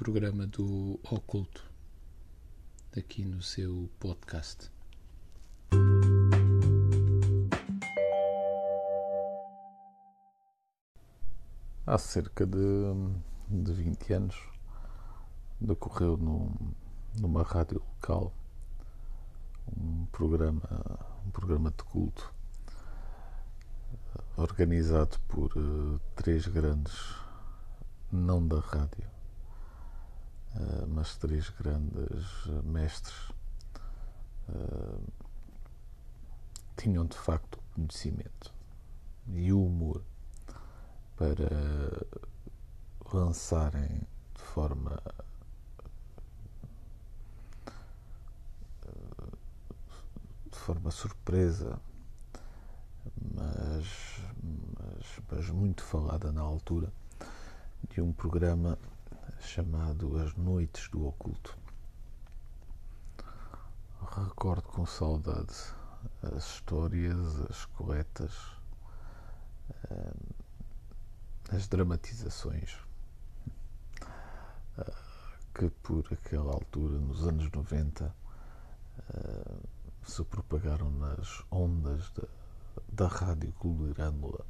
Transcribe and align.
programa 0.00 0.46
do 0.46 0.98
Oculto 1.10 1.62
aqui 2.96 3.22
no 3.22 3.42
seu 3.42 3.90
podcast. 4.00 4.72
Há 11.86 11.98
cerca 11.98 12.46
de, 12.46 12.56
de 13.46 13.72
20 13.74 14.12
anos 14.14 14.36
decorreu 15.60 16.16
num, 16.16 16.50
numa 17.20 17.42
rádio 17.42 17.80
local 17.80 18.32
um 19.76 20.06
programa, 20.06 20.62
um 21.26 21.30
programa 21.30 21.70
de 21.70 21.84
culto 21.84 22.34
organizado 24.38 25.20
por 25.28 25.54
uh, 25.58 26.00
três 26.16 26.46
grandes, 26.46 26.96
não 28.10 28.48
da 28.48 28.60
rádio, 28.60 29.19
uh, 30.54 30.86
mas 30.88 31.16
três 31.16 31.48
grandes 31.50 32.46
mestres. 32.64 33.30
Uh, 34.48 35.00
tinham 36.76 37.04
de 37.04 37.16
facto 37.16 37.58
conhecimento 37.74 38.52
e 39.28 39.52
humor 39.52 40.02
para 41.14 42.06
lançarem 43.12 44.00
de 44.34 44.42
forma 44.42 44.98
de 50.50 50.58
forma 50.58 50.90
surpresa 50.90 51.78
mas, 53.34 54.22
mas, 54.42 55.20
mas 55.30 55.50
muito 55.50 55.82
falada 55.82 56.32
na 56.32 56.40
altura 56.40 56.90
de 57.90 58.00
um 58.00 58.12
programa 58.12 58.78
chamado 59.40 60.18
As 60.18 60.34
Noites 60.34 60.88
do 60.88 61.06
Oculto. 61.06 61.56
Recordo 64.16 64.62
com 64.62 64.86
saudade 64.86 65.54
as 66.22 66.44
histórias, 66.44 67.40
as 67.48 67.64
coletas, 67.66 68.32
eh, 69.90 70.12
as 71.52 71.68
dramatizações 71.68 72.78
eh, 74.78 74.92
que 75.54 75.68
por 75.82 76.06
aquela 76.12 76.52
altura, 76.52 76.98
nos 76.98 77.26
anos 77.26 77.50
90, 77.50 78.14
eh, 78.98 79.56
se 80.04 80.24
propagaram 80.24 80.90
nas 80.90 81.44
ondas 81.50 82.10
da 82.12 82.26
da 82.88 83.06
Rádio 83.06 83.52
Colorândola. 83.52 84.44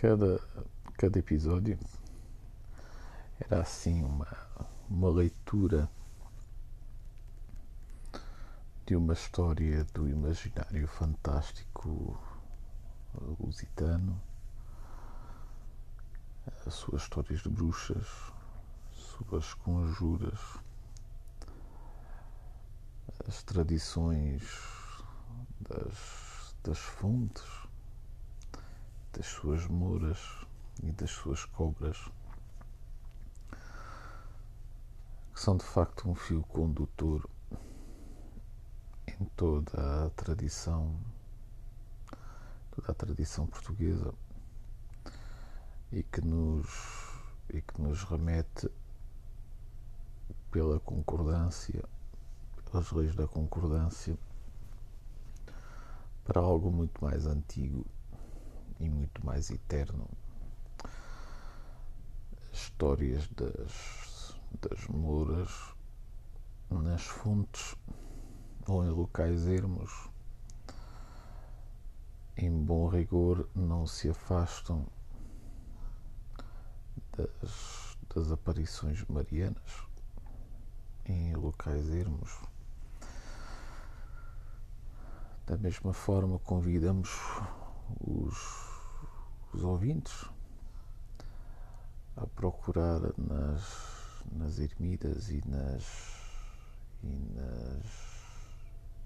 Cada, 0.00 0.40
cada 0.94 1.18
episódio 1.18 1.78
era 3.38 3.60
assim 3.60 4.02
uma, 4.02 4.26
uma 4.88 5.10
leitura 5.10 5.90
de 8.86 8.96
uma 8.96 9.12
história 9.12 9.84
do 9.92 10.08
imaginário 10.08 10.88
fantástico 10.88 12.18
lusitano, 13.38 14.18
as 16.66 16.72
suas 16.72 17.02
histórias 17.02 17.42
de 17.42 17.50
bruxas, 17.50 18.08
suas 18.94 19.52
conjuras, 19.52 20.40
as 23.28 23.42
tradições 23.42 24.42
das, 25.60 26.56
das 26.64 26.78
fontes, 26.78 27.68
das 29.12 29.26
suas 29.26 29.66
moras 29.66 30.18
e 30.82 30.92
das 30.92 31.10
suas 31.10 31.44
cobras, 31.44 31.96
que 35.34 35.40
são 35.40 35.56
de 35.56 35.64
facto 35.64 36.08
um 36.08 36.14
fio 36.14 36.42
condutor 36.42 37.28
em 39.06 39.24
toda 39.36 40.06
a 40.06 40.10
tradição 40.10 40.98
toda 42.70 42.92
a 42.92 42.94
tradição 42.94 43.46
portuguesa 43.46 44.14
e 45.92 46.02
que 46.02 46.20
nos, 46.20 46.68
e 47.52 47.60
que 47.60 47.80
nos 47.82 48.04
remete 48.04 48.70
pela 50.50 50.78
concordância, 50.80 51.84
pelas 52.70 52.90
leis 52.92 53.14
da 53.14 53.26
concordância, 53.26 54.16
para 56.24 56.40
algo 56.40 56.70
muito 56.70 57.04
mais 57.04 57.26
antigo 57.26 57.84
muito 59.10 59.26
mais 59.26 59.50
eterno. 59.50 60.08
Histórias 62.52 63.28
das, 63.28 64.36
das 64.60 64.86
mouras 64.88 65.50
nas 66.70 67.02
fontes 67.02 67.74
ou 68.66 68.84
em 68.84 68.90
locais 68.90 69.46
ermos 69.46 70.08
em 72.36 72.64
bom 72.64 72.88
rigor, 72.88 73.46
não 73.54 73.86
se 73.86 74.08
afastam 74.08 74.86
das, 77.14 77.98
das 78.14 78.32
aparições 78.32 79.04
marianas 79.08 79.86
em 81.04 81.34
locais 81.34 81.90
ermos. 81.90 82.38
Da 85.46 85.58
mesma 85.58 85.92
forma, 85.92 86.38
convidamos 86.38 87.10
os, 88.00 88.69
os 89.52 89.64
ouvintes 89.64 90.24
a 92.16 92.26
procurar 92.26 93.00
nas, 93.16 94.22
nas 94.32 94.58
ermidas 94.58 95.30
e 95.30 95.42
nas, 95.48 96.20
e 97.02 97.08
nas, 97.34 97.86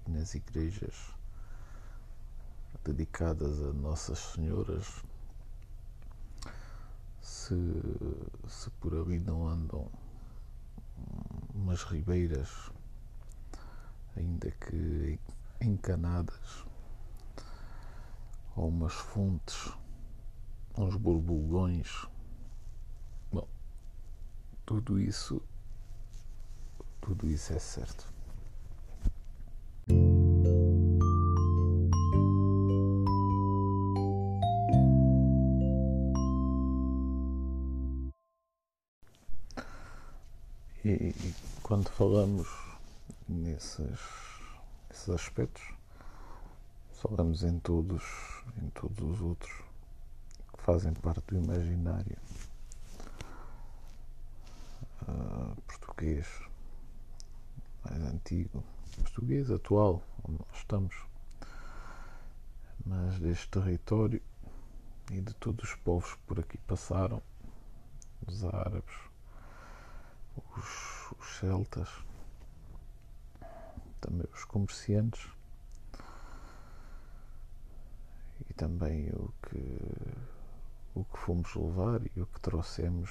nas 0.07 0.35
igrejas 0.35 1.15
dedicadas 2.83 3.59
a 3.61 3.73
Nossas 3.73 4.19
Senhoras, 4.19 5.03
se, 7.19 7.55
se 8.47 8.69
por 8.79 8.93
ali 8.93 9.19
não 9.19 9.47
andam 9.47 9.89
umas 11.53 11.81
ribeiras, 11.83 12.71
ainda 14.15 14.51
que 14.51 15.19
encanadas, 15.59 16.63
ou 18.55 18.67
umas 18.67 18.93
fontes, 18.93 19.73
uns 20.77 20.95
borbulhões, 20.95 22.05
bom, 23.31 23.47
tudo 24.65 24.99
isso, 24.99 25.41
tudo 26.99 27.27
isso 27.27 27.53
é 27.53 27.59
certo. 27.59 28.13
E, 40.83 40.89
e 40.89 41.35
quando 41.63 41.89
falamos 41.89 42.47
nesses, 43.27 43.99
nesses 44.89 45.09
aspectos, 45.09 45.63
falamos 46.91 47.43
em 47.43 47.59
todos, 47.59 48.03
em 48.61 48.69
todos 48.69 48.99
os 48.99 49.21
outros 49.21 49.65
fazem 50.65 50.93
parte 50.93 51.21
do 51.27 51.37
imaginário 51.37 52.17
uh, 55.03 55.61
português 55.61 56.27
mais 57.83 58.01
antigo, 58.01 58.63
português 58.97 59.51
atual, 59.51 60.01
onde 60.27 60.39
nós 60.39 60.57
estamos, 60.57 60.95
mas 62.83 63.19
deste 63.19 63.47
território 63.49 64.19
e 65.11 65.21
de 65.21 65.35
todos 65.35 65.69
os 65.69 65.75
povos 65.75 66.15
que 66.15 66.21
por 66.25 66.39
aqui 66.39 66.57
passaram, 66.57 67.21
os 68.25 68.43
árabes, 68.43 68.95
os, 70.35 71.11
os 71.19 71.37
celtas, 71.37 71.89
também 74.01 74.25
os 74.33 74.43
comerciantes 74.45 75.29
e 78.49 78.53
também 78.55 79.09
o 79.11 79.31
que, 79.47 80.24
o 80.95 81.03
que 81.03 81.17
fomos 81.17 81.53
levar 81.53 82.01
e 82.15 82.21
o 82.21 82.25
que 82.25 82.39
trouxemos 82.39 83.09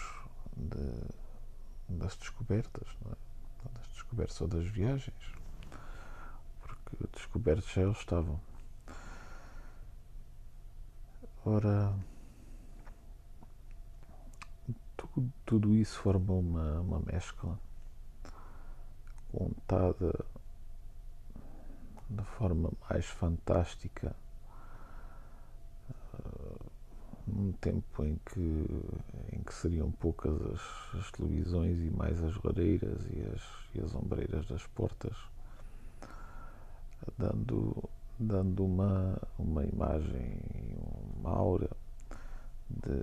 de, 0.57 1.97
das 1.97 2.17
descobertas, 2.17 2.89
é? 3.07 3.69
das 3.79 3.87
descobertas 3.89 4.41
ou 4.41 4.49
das 4.49 4.67
viagens, 4.67 5.35
porque 6.63 6.97
descobertos 7.13 7.71
já 7.71 7.83
eles 7.83 7.99
estavam. 7.99 8.41
Ora, 11.45 11.95
tudo, 14.97 15.33
tudo 15.45 15.75
isso 15.75 15.99
forma 16.01 16.33
uma, 16.33 16.81
uma 16.81 17.01
mescla 17.01 17.59
contada 19.31 20.25
da 22.09 22.25
forma 22.25 22.73
mais 22.89 23.05
fantástica 23.05 24.17
num 27.35 27.53
tempo 27.53 28.05
em 28.05 28.17
que, 28.25 28.67
em 29.33 29.43
que 29.43 29.53
seriam 29.53 29.91
poucas 29.91 30.41
as, 30.41 31.01
as 31.01 31.11
televisões 31.11 31.79
e 31.81 31.91
mais 31.91 32.23
as 32.23 32.41
lareiras 32.43 33.03
e 33.13 33.21
as, 33.35 33.43
e 33.75 33.81
as 33.81 33.95
ombreiras 33.95 34.47
das 34.47 34.65
portas, 34.69 35.17
dando, 37.19 37.91
dando 38.19 38.65
uma, 38.65 39.21
uma 39.37 39.65
imagem, 39.65 40.41
uma 41.17 41.31
aura 41.31 41.71
de, 42.71 43.01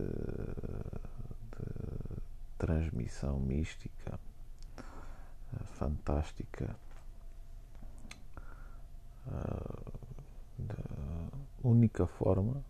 de 1.51 2.21
transmissão 2.57 3.37
mística, 3.39 4.17
fantástica. 5.73 6.75
da 10.57 10.75
única 11.63 12.07
forma 12.07 12.63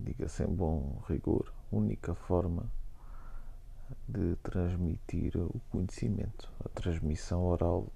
diga-se 0.00 0.42
em 0.42 0.46
bom 0.46 1.02
rigor, 1.08 1.52
única 1.70 2.14
forma 2.14 2.70
de 4.08 4.36
transmitir 4.36 5.36
o 5.36 5.60
conhecimento, 5.70 6.50
a 6.64 6.68
transmissão 6.68 7.44
oral 7.44 7.86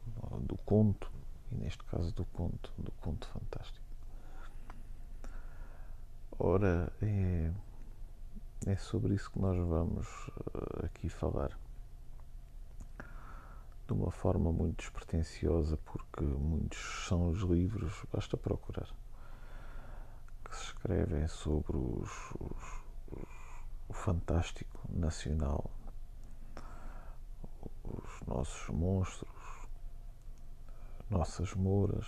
do 0.41 0.57
conto, 0.59 1.11
e 1.51 1.57
neste 1.57 1.83
caso 1.85 2.13
do 2.13 2.25
conto, 2.27 2.73
do 2.79 2.91
conto 2.93 3.27
fantástico. 3.29 3.85
Ora, 6.39 6.93
é, 7.01 7.53
é 8.67 8.77
sobre 8.77 9.15
isso 9.15 9.31
que 9.31 9.39
nós 9.39 9.57
vamos 9.57 10.07
eh, 10.55 10.87
aqui 10.87 11.09
falar. 11.09 11.57
De 13.87 13.93
uma 13.93 14.11
forma 14.11 14.51
muito 14.51 14.79
despretensiosa, 14.79 15.77
porque 15.85 16.25
muitos 16.25 17.07
são 17.07 17.29
os 17.29 17.41
livros, 17.41 18.05
basta 18.11 18.37
procurar 18.37 18.89
que 20.55 20.61
se 20.61 20.65
escrevem 20.67 21.27
sobre 21.27 21.77
os, 21.77 22.11
os, 22.39 22.83
os, 23.11 23.29
o 23.89 23.93
fantástico 23.93 24.81
nacional, 24.89 25.69
os 27.83 28.27
nossos 28.27 28.69
monstros, 28.69 29.69
nossas 31.11 31.53
moras, 31.55 32.07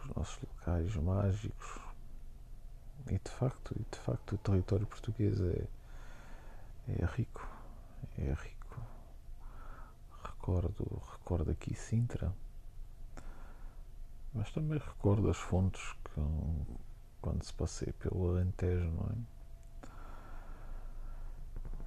os 0.00 0.16
nossos 0.16 0.42
locais 0.42 0.96
mágicos. 0.96 1.78
E 3.10 3.18
de 3.18 3.30
facto, 3.30 3.74
e 3.78 3.84
de 3.90 3.98
facto 3.98 4.34
o 4.34 4.38
território 4.38 4.86
português 4.86 5.38
é, 5.38 5.66
é 6.88 7.04
rico, 7.04 7.46
é 8.16 8.32
rico. 8.32 8.80
Recordo, 10.22 11.02
recordo 11.12 11.50
aqui 11.50 11.74
Sintra, 11.74 12.32
mas 14.34 14.50
também 14.50 14.78
recordo 14.78 15.30
as 15.30 15.36
fontes 15.36 15.92
que, 16.04 16.20
quando 17.24 17.42
se 17.42 17.54
passei 17.54 17.90
pelo 17.94 18.28
Alentejo, 18.28 18.90
não 18.90 19.06
é? 19.06 19.88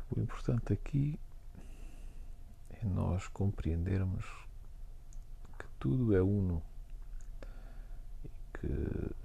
O 0.10 0.20
importante 0.20 0.74
aqui 0.74 1.20
é 2.72 2.84
nós 2.84 3.28
compreendermos 3.28 4.26
que 5.60 5.68
tudo 5.80 6.16
é 6.16 6.24
uno 6.24 6.64
e 8.26 8.30
que, 8.58 9.16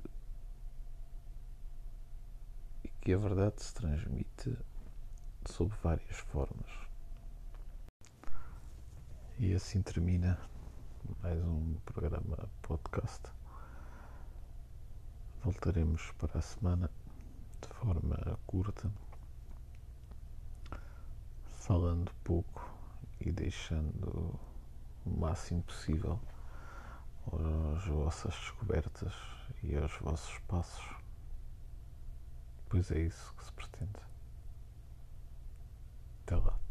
e 2.84 2.88
que 3.00 3.14
a 3.14 3.16
verdade 3.16 3.62
se 3.62 3.72
transmite 3.72 4.54
sob 5.50 5.74
várias 5.82 6.18
formas. 6.18 6.70
E 9.38 9.54
assim 9.54 9.80
termina 9.80 10.38
mais 11.22 11.42
um 11.42 11.72
programa 11.86 12.50
podcast. 12.60 13.41
Voltaremos 15.44 16.12
para 16.18 16.38
a 16.38 16.42
semana 16.42 16.88
de 17.60 17.68
forma 17.74 18.38
curta, 18.46 18.88
falando 21.44 22.12
pouco 22.22 22.72
e 23.20 23.32
deixando 23.32 24.38
o 25.04 25.10
máximo 25.10 25.62
possível 25.64 26.20
as 27.74 27.84
vossas 27.86 28.34
descobertas 28.34 29.14
e 29.64 29.74
aos 29.76 29.92
vossos 29.96 30.38
passos, 30.46 30.96
pois 32.68 32.92
é 32.92 33.00
isso 33.00 33.34
que 33.34 33.44
se 33.44 33.52
pretende. 33.52 34.00
Até 36.24 36.36
lá. 36.36 36.61